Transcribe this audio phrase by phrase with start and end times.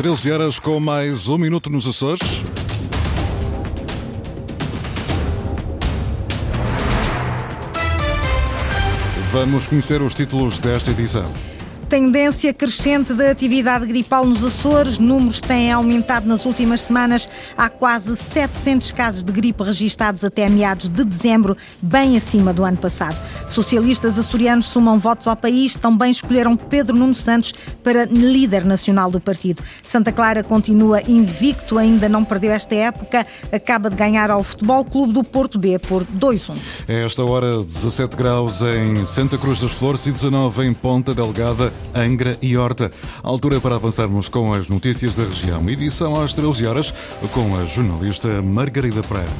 [0.00, 2.22] 13 horas com mais um minuto nos Açores.
[9.30, 11.30] Vamos conhecer os títulos desta edição.
[11.90, 14.96] Tendência crescente da atividade gripal nos Açores.
[14.96, 17.28] Números têm aumentado nas últimas semanas.
[17.58, 22.76] Há quase 700 casos de gripe registados até meados de dezembro, bem acima do ano
[22.76, 23.20] passado.
[23.48, 25.74] Socialistas açorianos somam votos ao país.
[25.74, 29.60] Também escolheram Pedro Nuno Santos para líder nacional do partido.
[29.82, 33.26] Santa Clara continua invicto, ainda não perdeu esta época.
[33.50, 36.54] Acaba de ganhar ao Futebol Clube do Porto B por 2-1.
[36.86, 41.79] É esta hora 17 graus em Santa Cruz das Flores e 19 em Ponta Delgada.
[41.94, 42.90] Angra e Horta.
[43.22, 45.68] Altura para avançarmos com as notícias da região.
[45.68, 46.94] Edição às 13 horas
[47.32, 49.30] com a jornalista Margarida Pereira.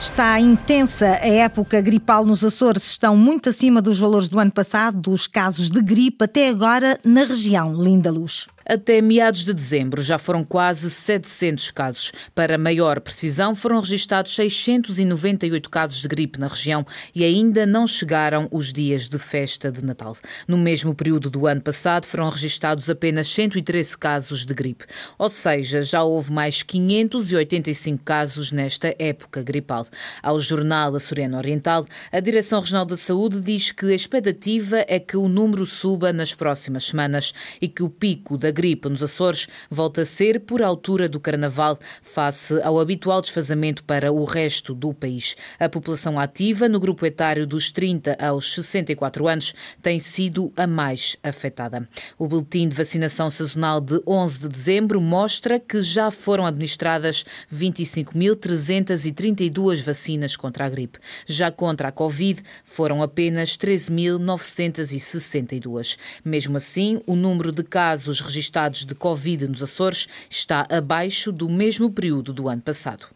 [0.00, 5.00] Está intensa a época gripal nos Açores, estão muito acima dos valores do ano passado,
[5.00, 7.80] dos casos de gripe até agora na região.
[7.80, 8.46] Linda Luz.
[8.70, 12.12] Até meados de dezembro já foram quase 700 casos.
[12.34, 18.46] Para maior precisão, foram registados 698 casos de gripe na região e ainda não chegaram
[18.52, 20.14] os dias de festa de Natal.
[20.46, 24.84] No mesmo período do ano passado, foram registados apenas 113 casos de gripe.
[25.16, 29.86] Ou seja, já houve mais 585 casos nesta época gripal.
[30.22, 35.16] Ao jornal Açoriano Oriental, a Direção Regional da Saúde diz que a expectativa é que
[35.16, 40.02] o número suba nas próximas semanas e que o pico da gripe nos Açores volta
[40.02, 45.36] a ser por altura do Carnaval, face ao habitual desfazamento para o resto do país.
[45.60, 51.16] A população ativa no grupo etário dos 30 aos 64 anos tem sido a mais
[51.22, 51.86] afetada.
[52.18, 59.84] O boletim de vacinação sazonal de 11 de dezembro mostra que já foram administradas 25.332
[59.84, 60.98] vacinas contra a gripe.
[61.26, 65.96] Já contra a Covid foram apenas 13.962.
[66.24, 71.48] Mesmo assim, o número de casos registrados registados de Covid nos Açores está abaixo do
[71.48, 73.06] mesmo período do ano passado.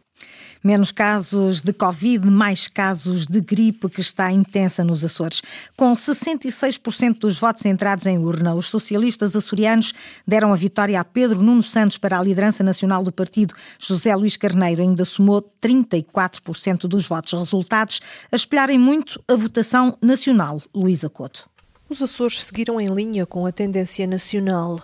[0.63, 5.43] Menos casos de Covid, mais casos de gripe que está intensa nos Açores.
[5.77, 9.93] Com 66% dos votos entrados em urna, os socialistas açorianos
[10.25, 13.55] deram a vitória a Pedro Nuno Santos para a liderança nacional do partido.
[13.79, 17.33] José Luís Carneiro ainda somou 34% dos votos.
[17.33, 20.63] Resultados a espelharem muito a votação nacional.
[20.73, 21.51] Luísa Couto.
[21.93, 24.81] Os Açores seguiram em linha com a tendência nacional.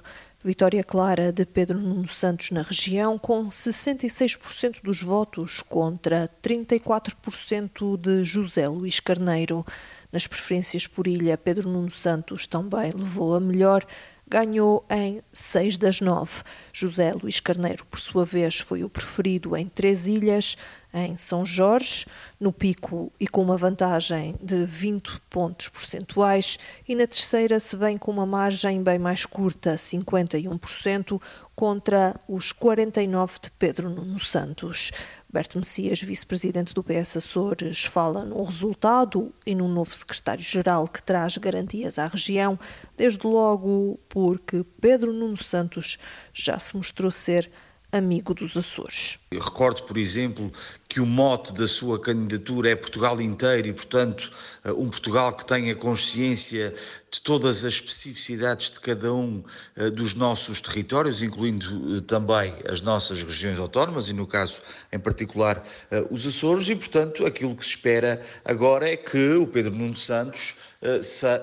[0.48, 8.24] Vitória clara de Pedro Nuno Santos na região, com 66% dos votos contra 34% de
[8.24, 9.62] José Luís Carneiro.
[10.10, 13.86] Nas preferências por ilha, Pedro Nuno Santos também levou a melhor,
[14.28, 16.42] ganhou em 6 das 9.
[16.72, 20.56] José Luís Carneiro, por sua vez, foi o preferido em três ilhas,
[20.92, 22.06] em São Jorge,
[22.38, 27.96] no pico e com uma vantagem de 20 pontos percentuais, e na terceira se vem
[27.96, 31.20] com uma margem bem mais curta, 51%,
[31.58, 34.92] contra os 49% de Pedro Nuno Santos.
[35.28, 41.36] Berto Messias, vice-presidente do PS Açores, fala no resultado e no novo secretário-geral que traz
[41.36, 42.56] garantias à região,
[42.96, 45.98] desde logo porque Pedro Nuno Santos
[46.32, 47.50] já se mostrou ser
[47.90, 49.18] amigo dos Açores.
[49.32, 50.52] Eu recordo, por exemplo,
[50.88, 54.30] que o mote da sua candidatura é Portugal inteiro e, portanto,
[54.64, 56.74] eh, um Portugal que tenha consciência
[57.10, 59.44] de todas as especificidades de cada um
[59.76, 64.98] eh, dos nossos territórios, incluindo eh, também as nossas regiões autónomas e, no caso em
[64.98, 65.62] particular,
[66.10, 70.56] os Açores, e, portanto, aquilo que se espera agora é que o Pedro Nuno Santos,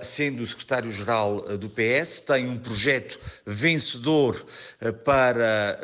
[0.02, 4.46] sendo o secretário-geral do PS, tenha um projeto vencedor
[5.04, 5.80] para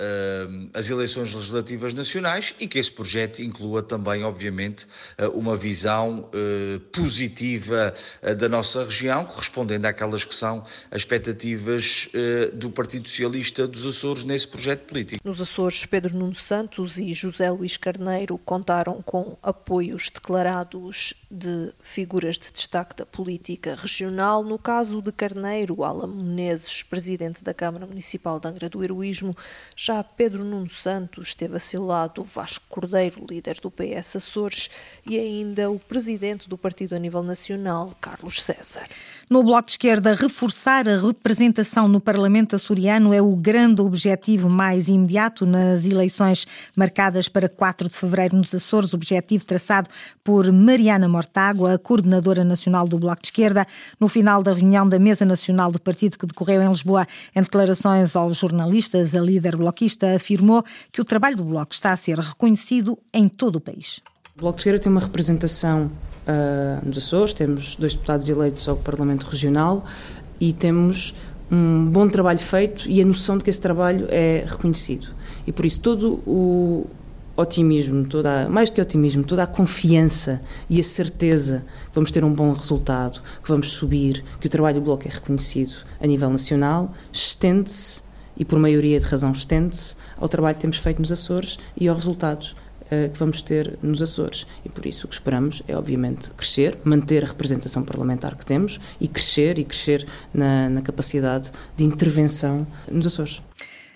[0.74, 6.80] as eleições legislativas nacionais e que esse projeto inclua também, obviamente, eh, uma visão eh,
[6.92, 12.10] positiva eh, da nossa região, correspondendo àquelas que são as expectativas
[12.54, 15.22] do Partido Socialista dos Açores nesse projeto político.
[15.24, 22.38] Nos Açores, Pedro Nuno Santos e José Luís Carneiro contaram com apoios declarados de figuras
[22.38, 24.44] de destaque da política regional.
[24.44, 29.36] No caso de Carneiro, Alan Menezes, presidente da Câmara Municipal de Angra do Heroísmo,
[29.76, 34.70] já Pedro Nuno Santos esteve a seu lado Vasco Cordeiro, líder líder do PS Açores,
[35.06, 38.84] e ainda o presidente do partido a nível nacional, Carlos César.
[39.28, 44.88] No Bloco de Esquerda, reforçar a representação no Parlamento açoriano é o grande objetivo mais
[44.88, 46.46] imediato nas eleições
[46.76, 49.90] marcadas para 4 de fevereiro nos Açores, objetivo traçado
[50.24, 53.66] por Mariana Mortágua, a coordenadora nacional do Bloco de Esquerda,
[54.00, 57.08] no final da reunião da Mesa Nacional do Partido que decorreu em Lisboa.
[57.36, 61.98] Em declarações aos jornalistas, a líder bloquista afirmou que o trabalho do Bloco está a
[61.98, 64.02] ser reconhecido em todo o país.
[64.36, 65.92] O Bloco de Esquerda tem uma representação
[66.28, 69.86] uh, nos Açores, temos dois deputados eleitos ao Parlamento Regional
[70.40, 71.14] e temos
[71.52, 75.08] um bom trabalho feito e a noção de que esse trabalho é reconhecido.
[75.46, 76.88] E por isso todo o
[77.36, 82.24] otimismo, toda, mais do que otimismo, toda a confiança e a certeza que vamos ter
[82.24, 86.30] um bom resultado, que vamos subir, que o trabalho do Bloco é reconhecido a nível
[86.30, 88.04] nacional, estende-se
[88.38, 92.00] e por maioria de razão estende-se ao trabalho que temos feito nos Açores e aos
[92.00, 92.56] resultados
[93.10, 94.46] que vamos ter nos Açores.
[94.66, 98.80] E por isso o que esperamos é, obviamente, crescer, manter a representação parlamentar que temos
[99.00, 103.42] e crescer e crescer na, na capacidade de intervenção nos Açores.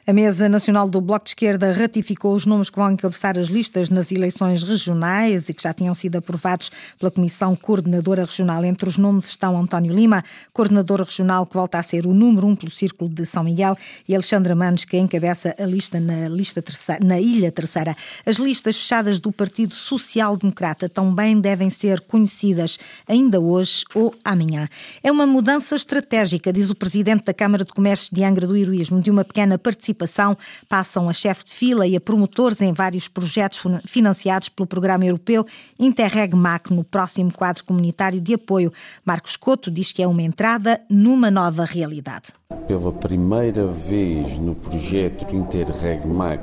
[0.08, 3.90] A Mesa Nacional do Bloco de Esquerda ratificou os nomes que vão encabeçar as listas
[3.90, 8.64] nas eleições regionais e que já tinham sido aprovados pela Comissão Coordenadora Regional.
[8.64, 10.24] Entre os nomes estão António Lima,
[10.54, 13.76] coordenador regional que volta a ser o número um pelo Círculo de São Miguel,
[14.08, 17.96] e Alexandra Manes, que encabeça a lista na, lista terceira, na Ilha Terceira.
[18.28, 24.70] As listas fechadas do Partido Social Democrata também devem ser conhecidas ainda hoje ou amanhã.
[25.02, 29.02] É uma mudança estratégica, diz o presidente da Câmara de Comércio de Angra do Heroísmo,
[29.02, 30.38] de uma pequena participação participação
[30.68, 35.46] passam a chefe de fila e a promotores em vários projetos financiados pelo Programa Europeu
[35.80, 38.72] Interreg MAC no próximo quadro comunitário de apoio.
[39.04, 42.34] Marcos Couto diz que é uma entrada numa nova realidade.
[42.68, 46.42] Pela primeira vez no projeto Interreg MAC,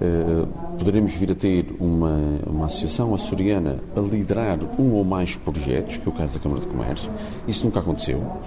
[0.00, 0.46] eh,
[0.78, 6.08] poderemos vir a ter uma, uma associação açoriana a liderar um ou mais projetos, que
[6.08, 7.10] é o caso da Câmara de Comércio.
[7.46, 8.40] Isso nunca aconteceu.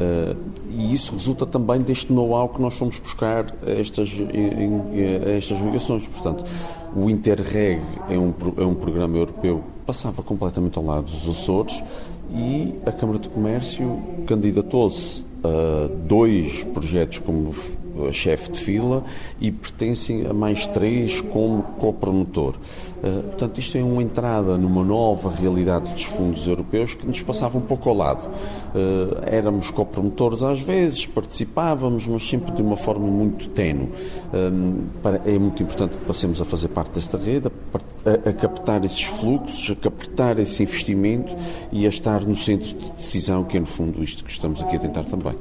[0.00, 0.36] Uh,
[0.70, 6.08] e isso resulta também deste know-how que nós fomos buscar a estas, a estas ligações.
[6.08, 6.44] Portanto,
[6.96, 11.82] o Interreg é um, é um programa europeu passava completamente ao lado dos Açores
[12.32, 17.52] e a Câmara de Comércio candidatou-se a dois projetos como
[18.12, 19.04] chefe de fila
[19.40, 22.54] e pertencem a mais três como copromotor.
[23.02, 27.56] Uh, portanto, isto é uma entrada numa nova realidade dos fundos europeus que nos passava
[27.56, 28.28] um pouco ao lado.
[28.28, 33.88] Uh, éramos copromotores às vezes, participávamos, mas sempre de uma forma muito tenue.
[34.32, 34.84] Uh,
[35.24, 37.50] é muito importante que passemos a fazer parte desta rede,
[38.04, 41.34] a, a captar esses fluxos, a captar esse investimento
[41.72, 44.76] e a estar no centro de decisão, que é no fundo isto que estamos aqui
[44.76, 45.34] a tentar também.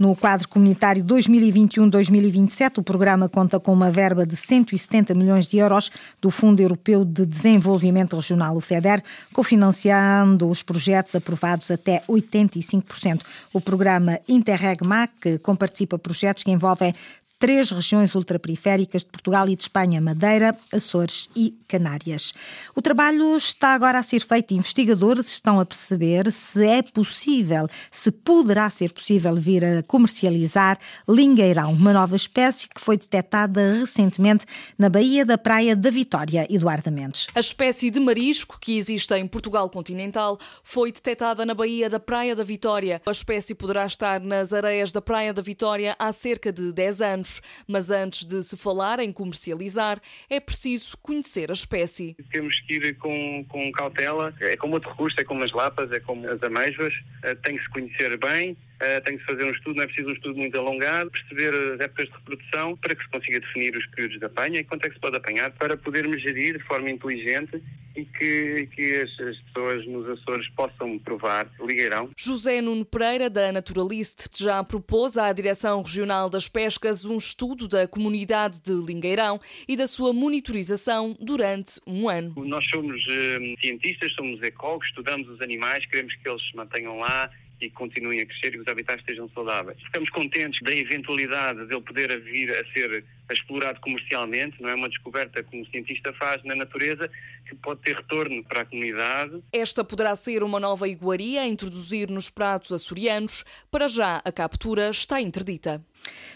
[0.00, 5.90] No quadro comunitário 2021-2027, o programa conta com uma verba de 170 milhões de euros
[6.22, 13.20] do Fundo Europeu de Desenvolvimento Regional, o FEDER, cofinanciando os projetos aprovados até 85%.
[13.52, 16.94] O programa Interreg MAC comparticipa projetos que envolvem
[17.40, 22.34] três regiões ultraperiféricas de Portugal e de Espanha, Madeira, Açores e Canárias.
[22.76, 24.52] O trabalho está agora a ser feito.
[24.52, 30.78] Investigadores estão a perceber se é possível, se poderá ser possível vir a comercializar
[31.08, 34.44] lingueirão, uma nova espécie que foi detectada recentemente
[34.78, 37.26] na Baía da Praia da Vitória, Eduardo Mendes.
[37.34, 42.36] A espécie de marisco que existe em Portugal continental foi detectada na Baía da Praia
[42.36, 43.00] da Vitória.
[43.06, 47.29] A espécie poderá estar nas areias da Praia da Vitória há cerca de 10 anos
[47.30, 47.42] anos.
[47.68, 52.16] Mas antes de se falar em comercializar, é preciso conhecer a espécie.
[52.30, 54.34] Temos que ir com, com cautela.
[54.40, 56.92] É como outro recurso, é como as lapas, é como as amêijoas.
[57.22, 60.08] Eh, tem que se conhecer bem uh, tem que fazer um estudo, não é preciso
[60.08, 63.86] um estudo muito alongado, perceber as épocas de reprodução para que se consiga definir os
[63.88, 66.90] períodos de apanha e quanto é que se pode apanhar para podermos gerir de forma
[66.90, 67.62] inteligente
[67.96, 72.10] e que, que as, as, pessoas nos Açores possam provar ligueirão.
[72.16, 77.88] José Nuno Pereira, da Naturalist, já propôs à Direção Regional das Pescas um estudo da
[77.88, 82.32] comunidade de Lingueirão e da sua monitorização durante um ano.
[82.44, 87.30] Nós somos uh, cientistas, somos ecólogos, estudamos os animais, queremos que eles se mantenham lá
[87.60, 89.80] e continuem a crescer e os habitats estejam saudáveis.
[89.82, 94.88] Ficamos contentes da eventualidade de ele poder vir a ser explorado comercialmente, não é uma
[94.88, 97.10] descoberta como o cientista faz na natureza
[97.48, 99.42] que pode ter retorno para a comunidade.
[99.52, 103.44] Esta poderá ser uma nova iguaria a introduzir nos pratos açorianos.
[103.70, 105.82] Para já, a captura está interdita.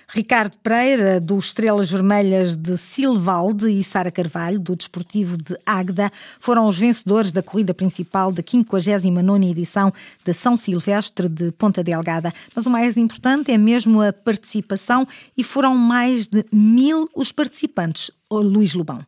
[0.08, 6.68] Ricardo Pereira, do Estrelas Vermelhas de Silvalde, e Sara Carvalho, do Desportivo de Águeda, foram
[6.68, 9.92] os vencedores da corrida principal da 59 edição
[10.24, 12.32] da São Silvestre de Ponta Delgada.
[12.54, 16.83] Mas o mais importante é mesmo a participação e foram mais de mil
[17.14, 18.10] os participantes.
[18.28, 19.00] O Luís Lobão.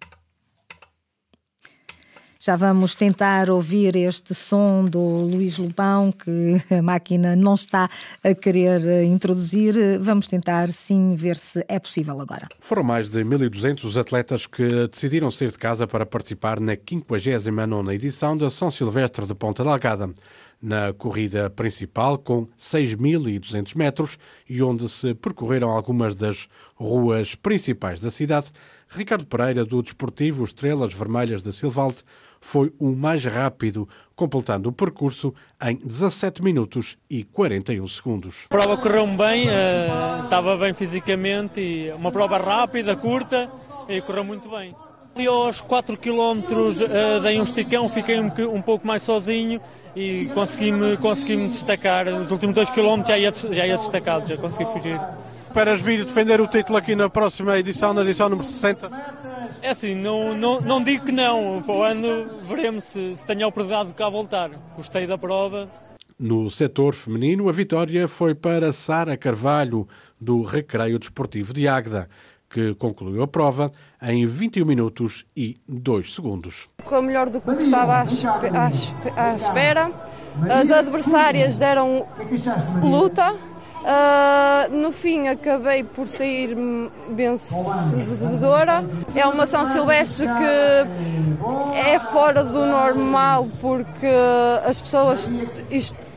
[2.46, 7.90] Já vamos tentar ouvir este som do Luís Lobão, que a máquina não está
[8.22, 9.74] a querer eh, introduzir.
[10.00, 12.46] Vamos tentar, sim, ver se é possível agora.
[12.60, 18.36] Foram mais de 1.200 atletas que decidiram sair de casa para participar na 59 edição
[18.36, 20.14] da São Silvestre de Ponta Delgada
[20.60, 28.10] na corrida principal, com 6.200 metros e onde se percorreram algumas das ruas principais da
[28.10, 28.50] cidade.
[28.88, 32.04] Ricardo Pereira, do Desportivo Estrelas Vermelhas da Silvalde,
[32.40, 38.44] foi o mais rápido, completando o percurso em 17 minutos e 41 segundos.
[38.46, 43.50] A prova correu-me bem, uh, estava bem fisicamente e uma prova rápida, curta
[43.88, 44.74] e correu muito bem.
[45.16, 49.58] Ali aos 4 km uh, dei um esticão, fiquei um, um pouco mais sozinho
[49.94, 52.06] e consegui-me consegui -me destacar.
[52.08, 55.00] Os últimos 2 km já ia, já ia destacado, já consegui fugir.
[55.46, 58.90] Esperas vir defender o título aqui na próxima edição, na edição número 60?
[59.62, 61.62] É assim, não, não, não digo que não.
[61.62, 64.50] Para o ano veremos se, se tenho a oportunidade de cá voltar.
[64.76, 65.66] Gostei da prova.
[66.18, 69.88] No setor feminino, a vitória foi para Sara Carvalho,
[70.20, 72.06] do Recreio Desportivo de Águeda
[72.56, 73.70] que concluiu a prova
[74.00, 76.66] em 21 minutos e 2 segundos.
[76.82, 79.92] Correu melhor do que estava à espera.
[80.48, 82.06] As adversárias deram
[82.82, 83.34] luta.
[83.34, 86.56] Uh, no fim acabei por sair
[87.14, 88.82] vencedora.
[89.14, 94.06] É uma São Silvestre que é fora do normal porque
[94.64, 95.30] as pessoas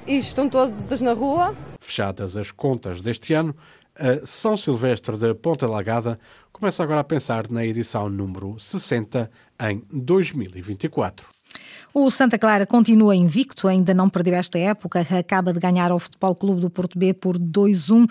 [0.07, 1.53] estão todas na rua.
[1.81, 3.53] Fechadas as contas deste ano,
[3.99, 6.19] a São Silvestre de Ponta Lagada
[6.51, 9.29] começa agora a pensar na edição número 60
[9.61, 11.27] em 2024.
[11.93, 16.35] O Santa Clara continua invicto, ainda não perdeu esta época, acaba de ganhar ao Futebol
[16.35, 18.07] Clube do Porto B por 2-1.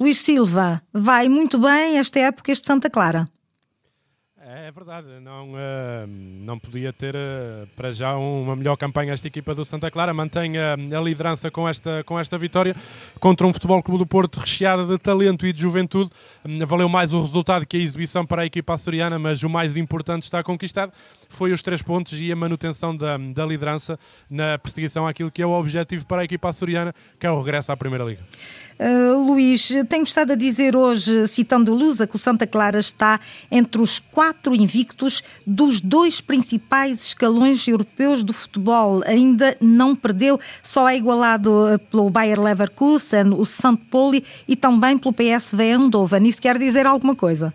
[0.00, 3.28] Luís Silva, vai muito bem esta época este Santa Clara.
[4.50, 9.26] É, é verdade, não, uh, não podia ter uh, para já uma melhor campanha esta
[9.26, 12.74] equipa do Santa Clara, mantém a, a liderança com esta, com esta vitória
[13.20, 16.10] contra um Futebol Clube do Porto recheado de talento e de juventude.
[16.46, 19.76] Um, valeu mais o resultado que a exibição para a equipa açoriana, mas o mais
[19.76, 20.94] importante está conquistado
[21.28, 23.98] foi os três pontos e a manutenção da, da liderança
[24.30, 27.70] na perseguição àquilo que é o objetivo para a equipa açoriana, que é o regresso
[27.70, 28.22] à Primeira Liga.
[28.80, 33.82] Uh, Luís, tenho estado a dizer hoje, citando Lusa, que o Santa Clara está entre
[33.82, 39.02] os quatro invictos dos dois principais escalões europeus do futebol.
[39.04, 43.76] Ainda não perdeu, só é igualado eh, pelo Bayer Leverkusen, o St.
[43.90, 46.26] Pauli e também pelo PSV Eindhoven.
[46.28, 47.52] Isso quer dizer alguma coisa?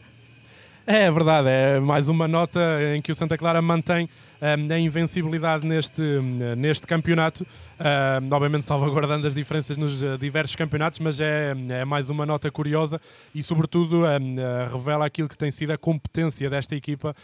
[0.85, 2.59] É, verdade, é mais uma nota
[2.93, 4.09] em que o Santa Clara mantém
[4.43, 6.01] a invencibilidade neste,
[6.57, 7.47] neste campeonato,
[8.29, 12.99] obviamente salvaguardando as diferenças nos eh, diversos campeonatos, mas é, é mais uma nota curiosa
[13.33, 14.19] e, sobretudo, eh,
[14.71, 17.15] revela aquilo que tem sido a competência desta equipa,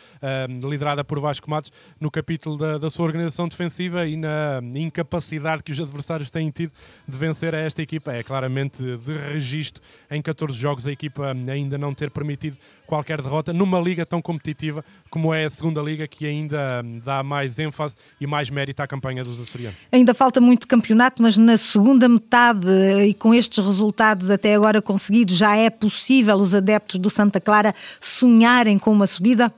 [0.63, 5.71] liderada por Vasco Matos, no capítulo da, da, sua organização defensiva e na incapacidade que
[5.71, 6.71] os adversários têm tido
[7.07, 8.13] de vencer a esta equipa.
[8.13, 13.53] É claramente de registro em 14 jogos a equipa ainda não ter permitido qualquer derrota
[13.53, 18.27] numa liga tão competitiva como é a segunda liga, que ainda dá mais ênfase e
[18.27, 19.77] mais mérito à campanha dos açorianos.
[19.91, 22.67] Ainda falta muito campeonato, mas na segunda metade
[23.07, 27.73] e com estes resultados até agora conseguidos, já é possível os adeptos do Santa Clara
[27.99, 29.51] sonharem com uma subida?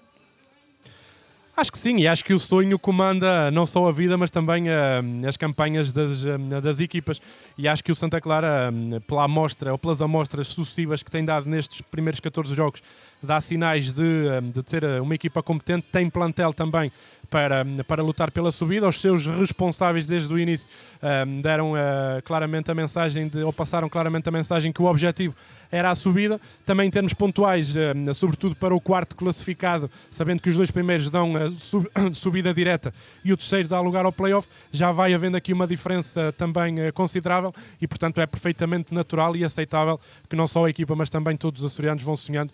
[1.56, 4.70] Acho que sim, e acho que o sonho comanda não só a vida, mas também
[4.70, 7.22] uh, as campanhas das, uh, das equipas.
[7.58, 11.26] E acho que o Santa Clara, uh, pela amostra ou pelas amostras sucessivas que tem
[11.26, 12.82] dado nestes primeiros 14 jogos,
[13.22, 16.92] dá sinais de, de ser uma equipa competente, tem plantel também
[17.32, 18.88] para, para lutar pela subida.
[18.88, 20.70] Os seus responsáveis desde o início
[21.02, 25.34] um, deram uh, claramente a mensagem de, ou passaram claramente a mensagem que o objetivo
[25.72, 26.40] era a subida.
[26.66, 31.10] Também em termos pontuais, um, sobretudo para o quarto classificado, sabendo que os dois primeiros
[31.10, 35.38] dão a sub, subida direta e o terceiro dá lugar ao playoff, já vai havendo
[35.38, 39.98] aqui uma diferença também uh, considerável e, portanto, é perfeitamente natural e aceitável
[40.30, 42.52] que não só a equipa, mas também todos os açorianos vão sonhando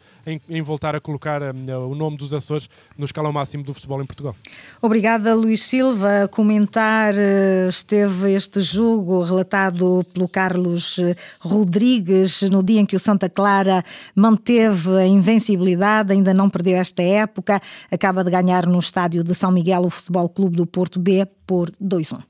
[0.48, 4.06] em voltar a colocar um, o nome dos Açores no escalão máximo do futebol em
[4.06, 4.36] Portugal.
[4.82, 6.24] Obrigada, Luís Silva.
[6.24, 12.96] A comentar eh, esteve este jogo relatado pelo Carlos eh, Rodrigues no dia em que
[12.96, 13.84] o Santa Clara
[14.16, 17.62] manteve a invencibilidade, ainda não perdeu esta época.
[17.92, 21.72] Acaba de ganhar no estádio de São Miguel o Futebol Clube do Porto B por
[21.82, 22.22] 2-1.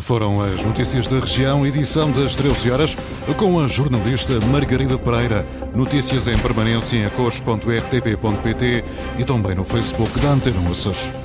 [0.00, 2.96] Foram as notícias da região, edição das 13 horas,
[3.36, 5.44] com a jornalista Margarida Pereira.
[5.74, 7.04] Notícias em permanência em
[7.62, 8.84] acos.rtp.pt
[9.18, 11.21] e também no Facebook da Antena Açores.